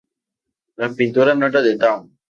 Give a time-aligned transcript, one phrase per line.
[0.85, 2.11] La pintura no era de Dawn.